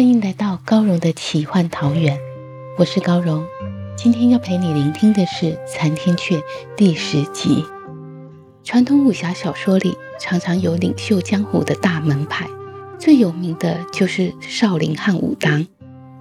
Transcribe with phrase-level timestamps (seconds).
[0.00, 2.18] 欢迎来到高荣的奇幻桃源，
[2.78, 3.44] 我是高荣。
[3.98, 6.38] 今天要陪你聆听的是《残天阙》
[6.74, 7.62] 第十集。
[8.64, 12.48] 传统武侠小说里常常有领袖江湖的大门派，
[12.98, 15.66] 最有名的就是少林和武当。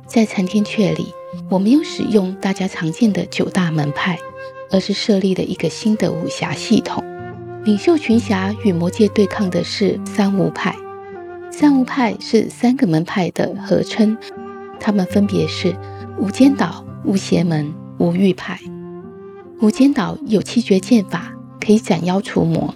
[0.05, 1.13] 在《残天阙》里，
[1.49, 4.19] 我没有使用大家常见的九大门派，
[4.71, 7.01] 而是设立了一个新的武侠系统。
[7.63, 10.75] 领袖群侠与魔界对抗的是三武派。
[11.51, 14.17] 三无派是三个门派的合称，
[14.79, 15.75] 他们分别是
[16.17, 18.59] 无间道、无邪门、无欲派。
[19.61, 22.73] 无间道有七绝剑法，可以斩妖除魔。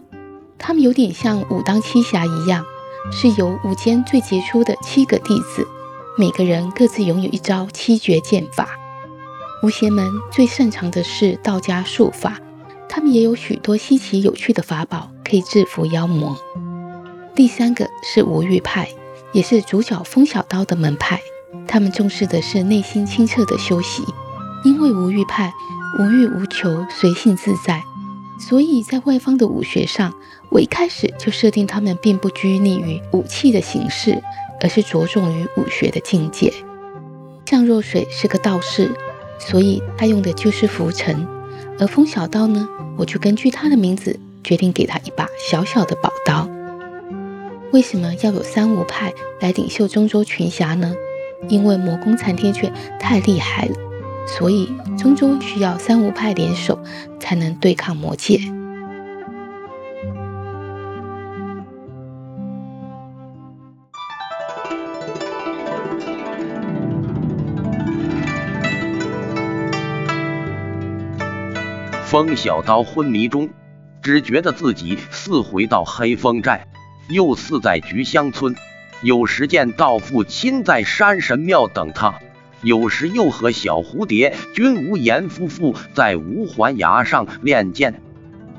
[0.57, 2.65] 他们有点像武当七侠一样，
[3.11, 5.65] 是由五间最杰出的七个弟子，
[6.17, 8.67] 每个人各自拥有一招七绝剑法。
[9.61, 12.37] 无邪门最擅长的是道家术法，
[12.89, 16.35] 他们也有许多稀奇有趣的法宝，可以制服妖魔。
[17.35, 18.87] 第三个是无欲派，
[19.31, 21.19] 也是主角风小刀的门派。
[21.67, 24.03] 他们重视的是内心清澈的修习，
[24.63, 25.51] 因为无欲派
[25.97, 27.81] 无欲无求，随性自在，
[28.39, 30.13] 所以在外方的武学上，
[30.49, 34.21] 我一开始就设定他们并不拘泥于武器的形式，
[34.61, 36.53] 而是着重于武学的境界。
[37.47, 38.91] 向若水是个道士，
[39.39, 41.27] 所以他用的就是浮尘，
[41.79, 46.47] 而风小刀呢，我就根据他的名字决定给他一把小小的宝刀。
[47.73, 50.93] 为什么要有三无派来领袖中州群侠呢？
[51.49, 53.75] 因为魔宫残天阙太厉害了，
[54.27, 56.79] 所以中州需要三无派联手
[57.19, 58.39] 才能对抗魔界。
[72.05, 73.49] 风小刀昏迷中，
[74.03, 76.67] 只觉得自己似回到黑风寨。
[77.09, 78.55] 又似在菊香村，
[79.01, 82.19] 有时见道父亲在山神庙等他，
[82.61, 88.01] 有时又和小蝴蝶、君无言夫妇在无环崖上练剑。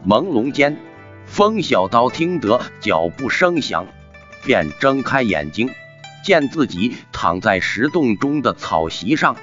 [0.07, 0.77] 朦胧间，
[1.25, 3.87] 风小刀听得脚步声响，
[4.45, 5.71] 便睁开眼睛，
[6.23, 9.37] 见自己躺在石洞中的草席上，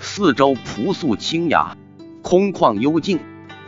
[0.00, 1.76] 四周朴素清雅，
[2.22, 3.20] 空旷幽静。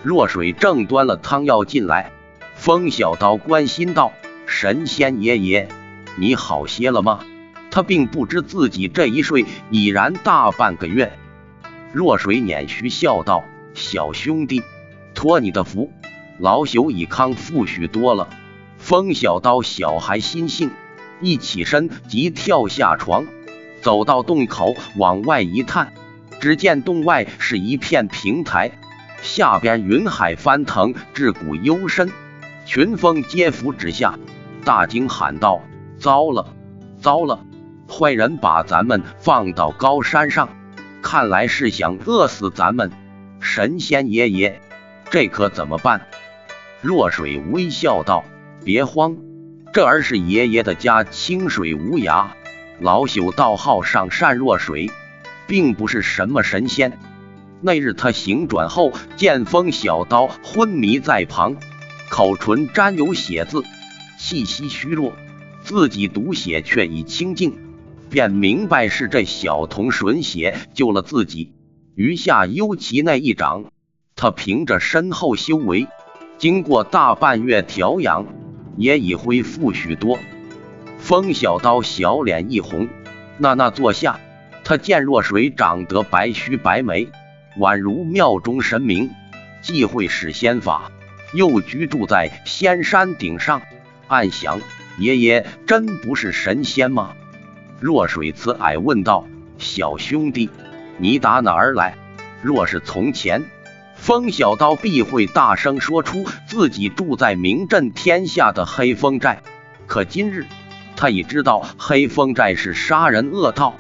[0.03, 2.11] 若水正端了汤药进来，
[2.57, 4.13] 风小刀关心道。
[4.51, 5.69] 神仙爷爷，
[6.17, 7.21] 你好些了吗？
[7.71, 11.17] 他并不知自己这一睡已然大半个月。
[11.93, 13.45] 若水捻须笑道
[13.75, 14.61] ：“小兄弟，
[15.15, 15.93] 托你的福，
[16.39, 18.29] 老朽已康复许多了。”
[18.77, 20.73] 风小刀小孩心性，
[21.21, 23.27] 一起身即跳下床，
[23.81, 25.93] 走到洞口往外一探，
[26.41, 28.73] 只见洞外是一片平台，
[29.23, 32.11] 下边云海翻腾，至古幽深，
[32.67, 34.19] 群峰皆伏之下。
[34.61, 35.63] 大惊喊道
[35.99, 36.55] ：“糟了，
[37.01, 37.45] 糟了！
[37.89, 40.49] 坏人把咱们放到高山上，
[41.03, 42.93] 看来是想饿死咱们。
[43.41, 44.61] 神仙爷爷，
[45.11, 46.03] 这可怎么办？”
[46.83, 48.25] 若水微笑道
[48.65, 49.17] ：“别慌，
[49.73, 52.27] 这儿是爷爷的家，清水无涯。
[52.79, 54.91] 老朽道号上善若水，
[55.47, 56.99] 并不是什么神仙。
[57.61, 61.57] 那日他醒转后，见风小刀昏迷在旁，
[62.09, 63.63] 口唇沾有血渍。”
[64.23, 65.15] 气息虚弱，
[65.63, 67.57] 自己毒血却已清净，
[68.11, 71.55] 便明白是这小童吮血救了自己。
[71.95, 73.65] 余下幽其那一掌，
[74.15, 75.89] 他凭着深厚修为，
[76.37, 78.27] 经过大半月调养，
[78.77, 80.19] 也已恢复许多。
[80.99, 82.89] 风小刀小脸一红，
[83.39, 84.21] 那那坐下。
[84.63, 87.09] 他见若水长得白须白眉，
[87.59, 89.11] 宛如庙中神明，
[89.63, 90.93] 既会使仙法，
[91.33, 93.63] 又居住在仙山顶上。
[94.11, 94.61] 暗想：
[94.99, 97.13] 爷爷真不是神仙吗？
[97.79, 100.51] 若水慈蔼问道：“小兄弟，
[100.99, 101.97] 你打哪儿来？
[102.43, 103.45] 若是从前，
[103.95, 109.43] 风小刀必会大声说出自己住在名震天下的黑风寨。
[109.87, 110.45] 可今日，
[110.97, 113.77] 他已知道黑风寨是杀人恶道，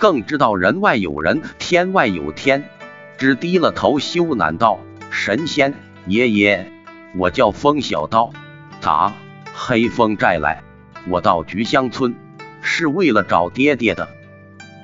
[0.00, 2.68] 更知道人外有人，天外有天，
[3.16, 4.80] 只低了头羞赧道
[5.12, 5.72] ：“神仙
[6.06, 6.66] 爷爷，
[7.14, 8.32] 我叫风小刀，
[8.80, 9.14] 咋
[9.58, 10.62] 黑风寨来？
[11.08, 12.14] 我到菊香村
[12.62, 14.08] 是为了找爹爹的。”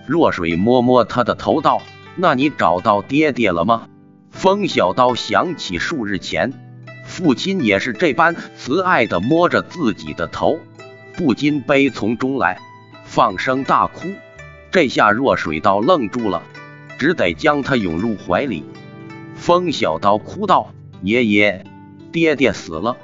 [0.06, 1.80] 若水摸摸他的头道
[2.16, 3.88] ：“那你找到爹爹了吗？”
[4.32, 6.52] 风小刀想起数日前，
[7.06, 10.58] 父亲也是这般慈爱的摸着自己的头，
[11.16, 12.58] 不禁悲从中来，
[13.04, 14.08] 放声大哭。
[14.72, 16.42] 这下若水刀愣住了，
[16.98, 18.64] 只得将他拥入怀里。
[19.36, 21.64] 风小刀哭道：“爷爷，
[22.12, 22.96] 爹爹死了，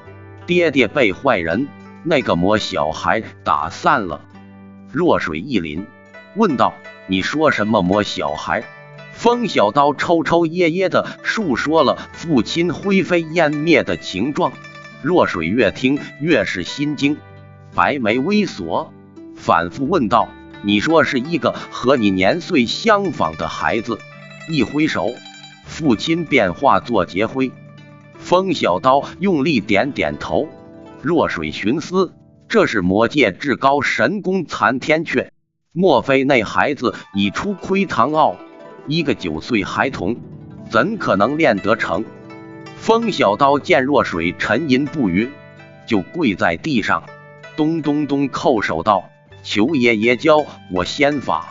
[0.51, 1.69] 爹爹被坏人
[2.03, 4.21] 那个魔小孩打散了。”
[4.91, 5.85] 若水一凛，
[6.35, 6.75] 问道
[7.07, 8.65] ：“你说什么魔小孩？”
[9.15, 14.53] 风小刀抽抽噎噎的述说了父亲灰飞烟灭的情状。
[15.03, 17.17] 若水越听越是心惊，
[17.73, 18.93] 白眉微锁，
[19.37, 20.29] 反复问道
[20.63, 24.01] ：“你说是一个和你年岁相仿的孩子？”
[24.51, 25.11] 一挥手，
[25.65, 27.53] 父亲便化作劫灰。
[28.21, 30.49] 风小刀用力点点头。
[31.03, 32.15] 若水寻思：
[32.47, 35.31] 这是魔界至高神功残天阙，
[35.73, 38.37] 莫非那孩子已出窥唐奥？
[38.87, 40.17] 一个九岁孩童，
[40.71, 42.05] 怎可能练得成？
[42.77, 45.31] 风小刀见若水沉吟不语，
[45.87, 47.03] 就跪在地上，
[47.57, 49.11] 咚咚咚叩首道
[49.43, 51.49] ：“求爷爷教我仙法。”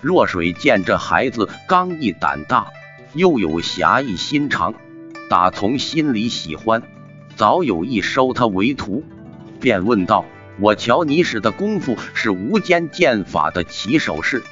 [0.00, 2.68] 若水见这孩子刚毅胆大，
[3.14, 4.74] 又有侠义心肠，
[5.34, 6.84] 打从心里喜欢，
[7.34, 9.02] 早有意收他为徒，
[9.60, 10.24] 便问道
[10.62, 14.44] ：“我瞧你使的功夫是无间剑法的起手式。”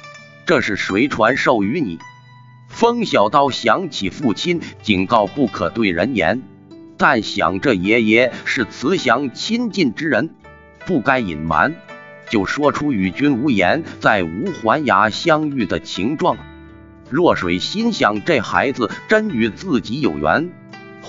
[0.45, 1.99] 这是谁传授于你？
[2.67, 6.41] 风小刀想起父亲警告不可对人言，
[6.97, 10.31] 但想这爷爷是慈祥亲近之人，
[10.85, 11.75] 不该隐瞒，
[12.29, 16.35] 就说出与君无言在无环崖相遇的情状。
[17.09, 20.51] 若水心想这孩子真与自己有缘，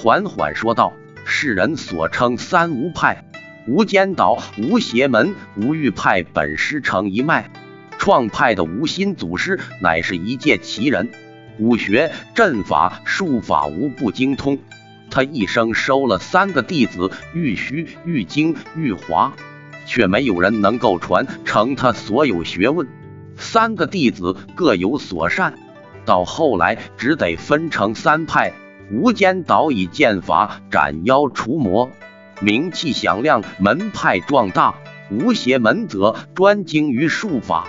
[0.05, 0.93] 缓缓说道
[1.25, 3.25] ：“世人所称三无派，
[3.67, 7.51] 无间道、无邪门、无欲派，本师承一脉。”
[7.97, 11.11] 创派的无心祖师乃是一介奇人，
[11.59, 14.59] 武学、阵法、术法无不精通。
[15.11, 19.33] 他一生收了三个弟子玉虚、玉精、玉华，
[19.87, 22.87] 却没有人能够传承他所有学问。
[23.39, 25.55] 三个弟子各有所善，
[26.05, 28.53] 到后来只得分成三派：
[28.91, 31.91] 无间道以剑法斩妖除魔，
[32.41, 34.75] 名气响亮，门派壮大；
[35.11, 37.69] 无邪门则专精于术法。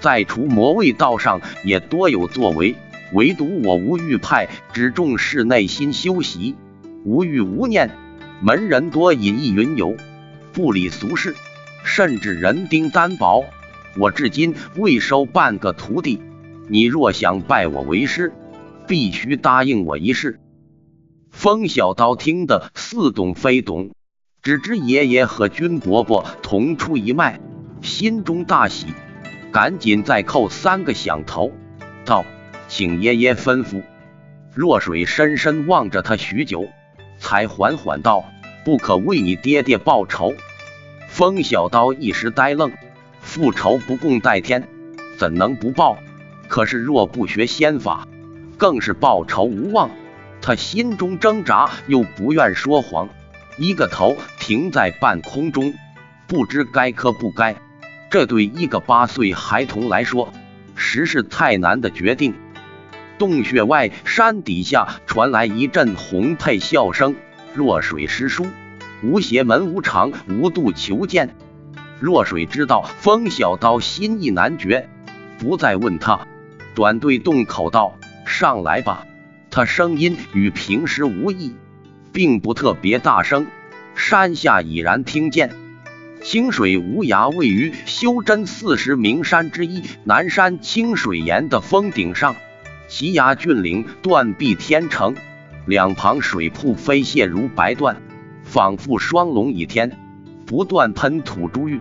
[0.00, 2.74] 在除魔卫道上也多有作为，
[3.12, 6.56] 唯独我无欲派只重视内心修习，
[7.04, 7.90] 无欲无念。
[8.40, 9.94] 门人多隐逸云游，
[10.52, 11.34] 不理俗事，
[11.84, 13.44] 甚至人丁单薄。
[13.96, 16.20] 我至今未收半个徒弟。
[16.68, 18.32] 你若想拜我为师，
[18.88, 20.40] 必须答应我一事。
[21.34, 23.90] 风小刀听得似懂非懂，
[24.40, 27.38] 只知爷爷和君伯伯同出一脉，
[27.82, 28.86] 心中大喜。
[29.52, 31.52] 赶紧再叩三个响头，
[32.06, 32.24] 道
[32.66, 33.82] ：“请爷爷吩咐。”
[34.54, 36.66] 若水深深望着他许久，
[37.18, 38.24] 才缓缓道
[38.64, 40.32] ：“不可为你爹爹报仇。”
[41.10, 42.72] 风小刀一时呆愣，
[43.20, 44.66] 复仇不共戴天，
[45.18, 45.98] 怎能不报？
[46.48, 48.08] 可是若不学仙法，
[48.56, 49.90] 更是报仇无望。
[50.46, 53.08] 他心中挣扎，又不愿说谎，
[53.56, 55.72] 一个头停在半空中，
[56.26, 57.56] 不知该磕不该。
[58.10, 60.34] 这对一个八岁孩童来说，
[60.74, 62.34] 实是太难的决定。
[63.16, 67.16] 洞穴外，山底下传来一阵洪佩笑声。
[67.54, 68.46] 若水师叔，
[69.02, 71.34] 无邪门无常无度求见。
[71.98, 74.90] 若水知道风小刀心意难决，
[75.38, 76.28] 不再问他，
[76.74, 77.96] 转对洞口道
[78.28, 79.06] ：“上来吧。”
[79.54, 81.54] 他声音与平时无异，
[82.12, 83.46] 并不特别大声，
[83.94, 85.52] 山下已然听见。
[86.24, 92.34] 清水无涯位于修真四十名山之一南山清水岩的峰顶上，
[92.88, 95.14] 奇崖峻岭断壁天成，
[95.66, 97.94] 两旁水瀑飞泻如白缎，
[98.42, 99.96] 仿佛双龙倚天，
[100.46, 101.80] 不断喷吐珠玉。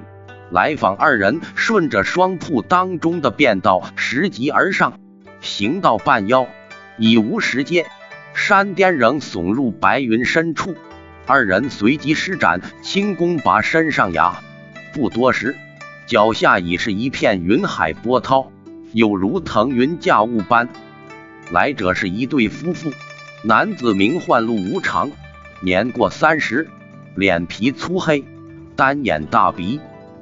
[0.52, 5.00] 来访二人顺着双瀑当中的便道拾级而上，
[5.42, 6.48] 行到半腰，
[6.98, 7.86] 已无石阶，
[8.34, 10.76] 山巅仍耸入白云深处。
[11.26, 14.42] 二人随即施展轻功，拔身上崖。
[14.94, 15.56] 不多时，
[16.06, 18.52] 脚下已是一片云海波涛，
[18.92, 20.70] 有如腾云驾雾般。
[21.50, 22.92] 来者是一对夫妇，
[23.44, 25.12] 男子名唤陆无常，
[25.62, 26.68] 年过三十，
[27.16, 28.24] 脸皮粗黑，
[28.76, 29.80] 单眼大鼻，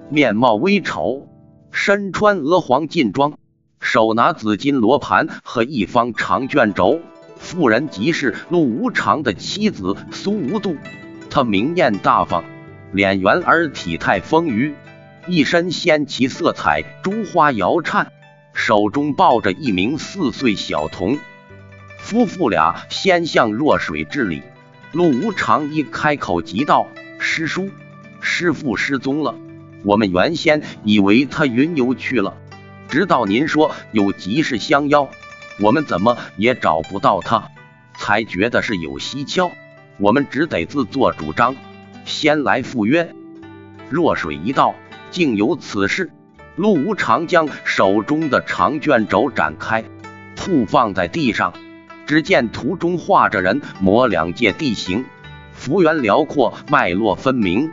[0.09, 1.27] 面貌微丑，
[1.71, 3.33] 身穿鹅黄劲装，
[3.93, 7.01] 手拿紫金罗盘和一方长卷轴。
[7.35, 10.77] 妇人即是陆无常的妻子苏无度，
[11.29, 12.45] 她明艳大方，
[12.93, 14.71] 脸圆而体态丰腴，
[15.27, 18.13] 一身鲜奇色彩，珠花摇颤，
[18.53, 21.17] 手中抱着一名四岁小童。
[21.99, 24.41] 夫妇俩先向若水致礼。
[24.93, 26.87] 陆无常一开口即道
[27.19, 27.69] ：“师叔，
[28.21, 29.35] 师父失踪了。
[29.83, 32.37] 我们原先以为他云游去了，
[32.91, 35.09] 直到您说有急事相邀。”
[35.59, 37.49] 我们怎么也找不到他，
[37.95, 39.51] 才觉得是有蹊跷。
[39.97, 41.55] 我们只得自作主张，
[42.03, 43.13] 先来赴约。
[43.89, 44.73] 若水一道，
[45.11, 46.11] 竟有此事。
[46.55, 49.83] 陆无常将手中的长卷轴展开，
[50.35, 51.53] 铺放在地上。
[52.07, 55.05] 只见图中画着人模两界地形，
[55.53, 57.71] 幅员辽阔，脉络分明。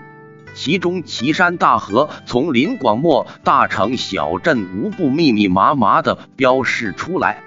[0.59, 7.45] 其中奇山大河、从林广漠、大城小镇，无不密密麻麻的标示出来。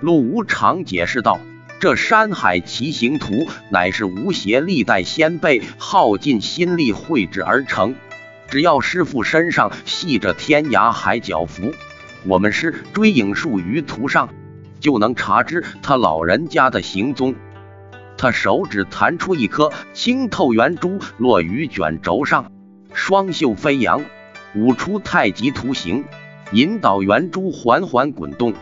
[0.00, 1.40] 陆无常解释道
[1.80, 7.96] ：“这山海奇形图，乃是吴邪历代先辈耗尽心力绘制而成。
[8.48, 11.72] 只要师傅身上系着天涯海角符，
[12.24, 14.28] 我们是追影术于图上，
[14.78, 17.34] 就能查知他老人家的行踪。”
[18.16, 22.50] 他手指弹出一颗清透圆珠，落于卷轴上，
[22.92, 24.02] 双袖飞扬，
[24.54, 26.04] 舞出太极图形，
[26.52, 28.54] 引导圆珠缓缓滚动。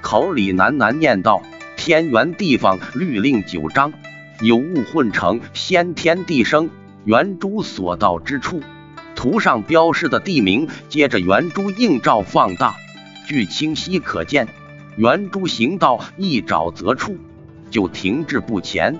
[0.00, 1.42] 口里喃喃念道
[1.76, 3.92] ：“天圆地方，律令九章，
[4.40, 6.70] 有物混成，先天地生。
[7.04, 8.60] 圆珠所到之处，
[9.16, 12.76] 图上标示的地名，接着圆珠映照放大，
[13.26, 14.46] 据清晰可见。
[14.96, 17.16] 圆珠行道一沼则处，
[17.70, 18.98] 就停滞不前。”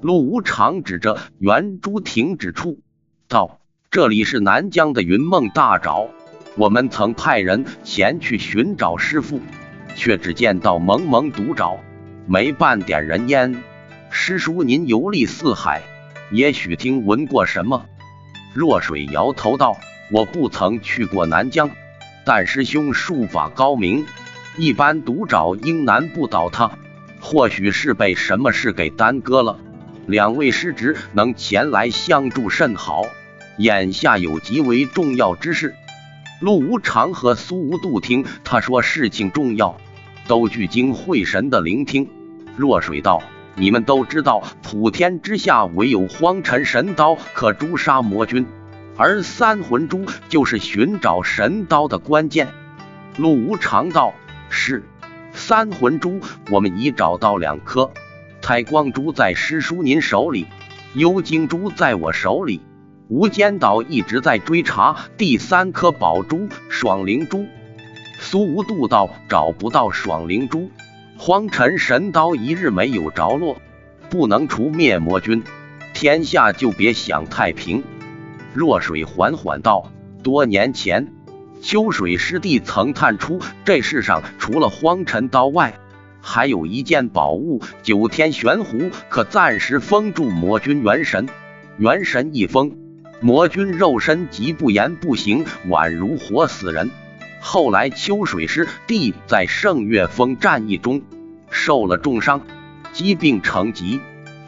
[0.00, 2.80] 陆无常指着圆珠停止处
[3.28, 6.08] 道：“这里是南疆的云梦大沼，
[6.56, 9.40] 我们曾派人前去寻找师傅。”
[9.94, 11.76] 却只见到蒙蒙独沼，
[12.26, 13.62] 没半点人烟。
[14.08, 15.82] 师叔，您游历四海，
[16.30, 17.84] 也许听闻过什么？
[18.54, 19.76] 若水摇头道
[20.10, 21.68] ：“我不曾去过南疆，
[22.24, 24.06] 但师兄术法高明，
[24.56, 26.70] 一般独沼应难不倒他。
[27.22, 29.58] 或许是被什么事给耽搁了。
[30.06, 33.04] 两位师侄能前来相助甚好，
[33.56, 35.74] 眼下有极为重要之事。”
[36.42, 39.76] 陆无常和苏无度听他说事情重要，
[40.26, 42.10] 都聚精会神的聆听。
[42.56, 43.22] 若水道
[43.54, 48.44] ：“你们都知道，普天之下唯有荒尘神刀可诛杀魔君，
[48.96, 52.48] 而三魂珠就是寻找神刀的关键。”
[53.16, 54.12] 陆无常道
[54.50, 54.82] ：“是，
[55.32, 56.20] 三魂珠
[56.50, 57.90] 我们已找到两颗，
[58.40, 60.46] 采光珠在师叔您手里，
[60.94, 62.60] 幽精珠在我手里。”
[63.08, 67.44] 无间岛一直在追查第三颗宝珠爽灵珠，
[68.18, 70.70] 苏无度道找不到爽灵珠，
[71.18, 73.58] 荒尘神刀一日没有着落，
[74.08, 75.42] 不能除灭魔君，
[75.92, 77.84] 天下就别想太平。
[78.54, 81.12] 若水缓缓道：多年前，
[81.62, 85.78] 秋水师弟曾探出这世上除了荒尘刀外，
[86.20, 91.28] 还有一件宝物九天玄壶，可暂时封住魔君元神，
[91.78, 92.76] 元神一封。
[93.20, 96.90] 魔君肉身即不言不行，宛如活死人。
[97.40, 101.00] 后来秋水师弟在圣月峰战役中
[101.48, 102.44] 受了重伤，
[102.92, 104.00] 疾病成疾，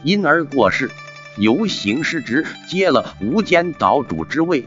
[0.02, 0.90] 因而过世。
[1.36, 4.66] 由行师职接了无间岛主之位，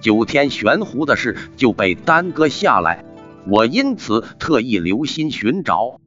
[0.00, 3.04] 九天玄壶的事就被耽搁下来。
[3.46, 6.00] 我因此特意留心寻找。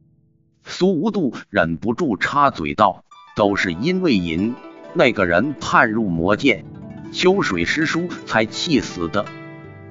[0.64, 3.04] 苏无度忍不住插嘴道
[3.36, 4.54] ：“都是因为尹
[4.94, 6.64] 那个人叛入魔界。”
[7.12, 9.26] 秋水师叔才气死的。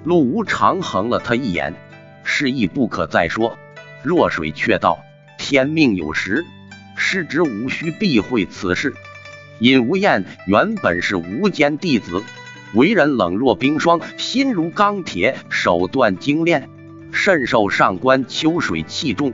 [0.05, 1.75] 陆无常横了他一眼，
[2.25, 3.59] 示意不可再说。
[4.03, 5.01] 若水却道
[5.37, 6.47] ：“天命有时，
[6.97, 8.95] 师侄无需避讳此事。
[9.59, 12.23] 尹无厌原本是无间弟子，
[12.75, 16.69] 为人冷若冰霜，心如钢铁，手段精炼，
[17.13, 19.33] 甚受上官秋水器重，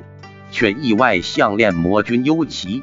[0.51, 2.83] 却意外相恋魔君幽奇，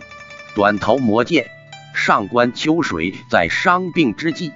[0.55, 1.48] 短投魔界。
[1.95, 4.51] 上官秋水在伤病之际。”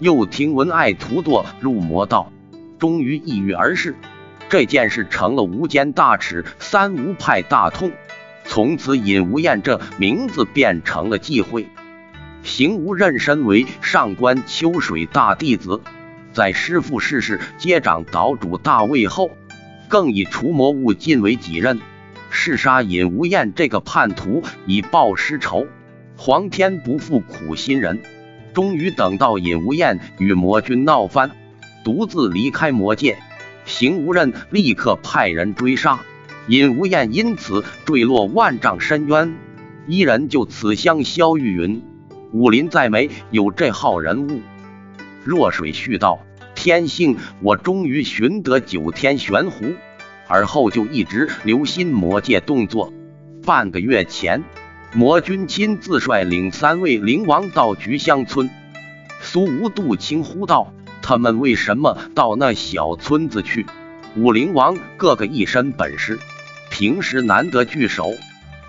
[0.00, 2.32] 又听闻爱徒堕入魔道，
[2.80, 3.94] 终于抑郁而逝。
[4.48, 7.92] 这件事成了无间大耻，三无派大痛。
[8.44, 11.68] 从此尹无厌这名字变成了忌讳。
[12.42, 15.80] 邢无任身为上官秋水大弟子，
[16.32, 19.30] 在师父逝世接掌岛主大位后，
[19.88, 21.80] 更以除魔物尽为己任，
[22.30, 25.66] 弑杀尹无厌这个叛徒，以报师仇。
[26.16, 28.00] 皇天不负苦心人。
[28.52, 31.30] 终于等到尹无厌与魔君闹翻，
[31.84, 33.16] 独自离开魔界。
[33.64, 36.00] 邢无任立刻派人追杀，
[36.48, 39.34] 尹无厌因此坠落万丈深渊。
[39.86, 41.80] 一人就此香消玉殒。
[42.32, 44.40] 武林再没有这号人物。
[45.22, 46.18] 若水续道：
[46.54, 49.74] 天性我终于寻得九天玄壶，
[50.26, 52.92] 而后就一直留心魔界动作。
[53.44, 54.42] 半个月前，
[54.94, 58.48] 魔君亲自率领三位灵王到菊香村。
[59.20, 60.72] 苏无度轻呼道
[61.02, 63.66] ：“他们为什么到那小村子去？”
[64.16, 66.18] 武灵王个个一身本事，
[66.70, 68.10] 平时难得聚首，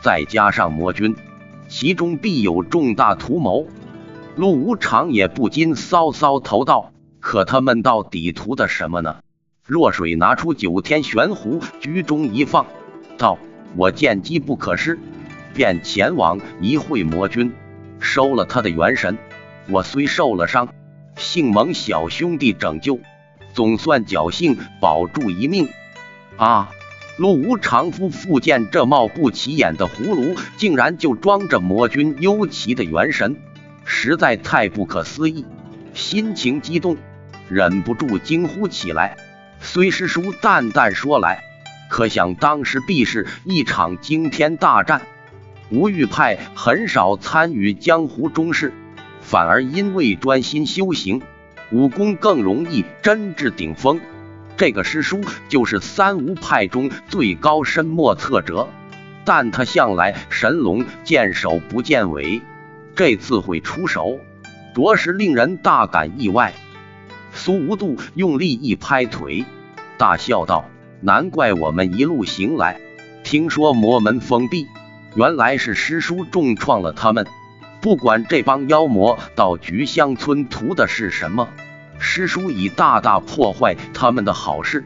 [0.01, 1.15] 再加上魔君，
[1.75, 3.65] 其中必有重大图谋。
[4.35, 9.15] 陆无常也不禁搔搔头道：“可他们到底图的什么呢？”
[9.65, 12.67] 若水拿出九天玄壶，居中一放，
[13.17, 13.39] 道
[13.75, 14.99] ：“我见机不可失，
[15.55, 17.51] 便前往一会魔君，
[17.99, 19.17] 收了他的元神。
[19.67, 20.69] 我虽受了伤，
[21.17, 22.99] 幸蒙小兄弟拯救。”
[23.55, 25.69] 总算侥幸保住一命
[26.37, 26.69] 啊！
[27.17, 33.35] 陆无常夫妇见这貌不起眼的葫芦，竟然就装着魔君幽奇的元神，
[33.85, 35.45] 实在太不可思议，
[35.93, 36.97] 心情激动，
[37.49, 39.15] 忍不住惊呼起来。
[39.61, 41.43] 虽师叔淡淡说来，
[41.87, 45.03] 可想当时必是一场惊天大战。
[45.69, 48.73] 吴玉派很少参与江湖中事，
[49.21, 51.21] 反而因为专心修行。
[51.71, 53.99] 武功更容易真至顶峰，
[54.63, 58.69] 这个师叔就是三无派中最高深莫测者，
[59.25, 62.41] 但他向来神龙见首不见尾，
[62.95, 64.19] 这次会出手，
[64.73, 66.53] 着实令人大感意外。
[67.33, 69.43] 苏无度用力一拍腿，
[69.97, 70.69] 大笑道
[71.03, 72.79] ：“难怪我们一路行来，
[73.25, 74.65] 听说魔门封闭，
[75.13, 77.27] 原来是师叔重创了他们。
[77.81, 81.49] 不管这帮妖魔到菊香村图的是什么。”
[81.99, 84.83] 师叔已大大破坏他们的好事。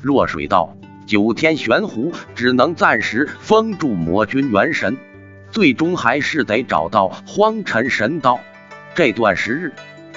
[0.00, 4.96] 若水道九天玄壶只能暂时封住魔君元神，
[5.50, 8.40] 最终还是得找到荒尘神刀。
[8.94, 9.72] 这段时日，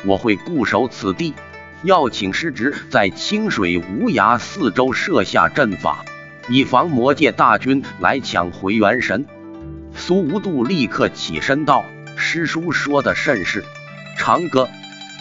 [0.05, 1.33] 我会固守此地，
[1.83, 6.05] 要请师侄在清水无涯四周设下阵法，
[6.49, 9.25] 以防魔界大军来抢回元神。
[9.95, 11.85] 苏无度立刻起身道
[12.17, 13.63] ：“师叔说的甚是，
[14.17, 14.67] 长歌。”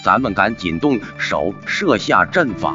[0.05, 2.75] 咱们赶紧动手设下阵法。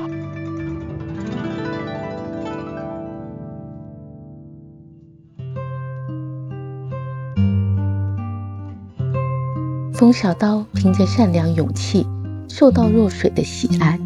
[9.93, 12.03] 冯小刀凭着善良勇气，
[12.49, 13.99] 受到若水的喜爱，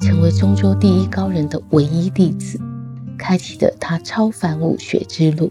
[0.00, 2.60] 成为中州第一高人的唯一弟子，
[3.18, 5.50] 开启了他超凡武学之路。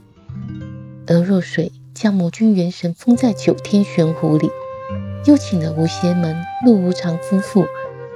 [1.07, 4.49] 而若水将魔君元神封在九天玄壶里。
[5.27, 7.67] 又请了无邪门陆无常夫妇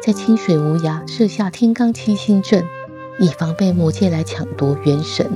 [0.01, 2.65] 在清水无涯设下天罡七星阵，
[3.19, 5.29] 以防被魔界来抢夺元神。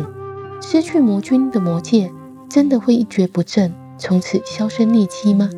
[0.62, 2.10] 失去魔君的魔界
[2.50, 5.50] 真的会一蹶不振，从此销声匿迹吗？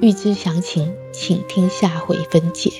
[0.00, 2.70] 欲知详情，请听下回分解。